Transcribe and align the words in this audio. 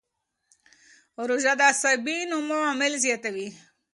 روژه 1.29 1.53
د 1.59 1.61
عصبي 1.71 2.17
نمو 2.29 2.55
عوامل 2.65 2.93
زیاتوي. 3.05 3.49